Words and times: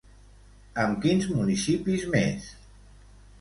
Amb 0.83 0.97
quins 1.03 1.27
municipis 1.33 2.07
més? 2.17 2.49